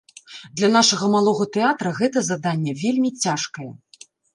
[0.61, 3.73] Для нашага малога тэатра гэта заданне вельмі цяжкае.